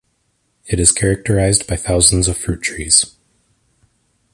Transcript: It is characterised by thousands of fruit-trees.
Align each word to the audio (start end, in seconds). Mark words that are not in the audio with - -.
It 0.65 0.79
is 0.79 0.91
characterised 0.91 1.67
by 1.67 1.75
thousands 1.75 2.27
of 2.27 2.35
fruit-trees. 2.35 3.17